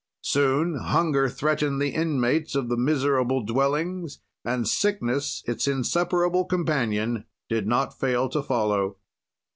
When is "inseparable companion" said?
5.67-7.25